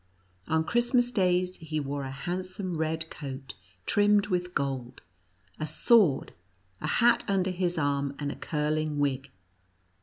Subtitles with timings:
[0.47, 3.53] On Christmas days he wore a handsome red coat
[3.85, 5.03] trimmed with gold,
[5.59, 6.33] a sword,
[6.81, 9.29] a hat under his arm, and a curling wig.